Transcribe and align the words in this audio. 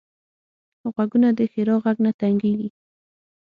غوږونه 0.93 1.29
د 1.37 1.39
ښیرا 1.51 1.75
غږ 1.83 1.97
نه 2.05 2.11
تنګېږي 2.19 2.69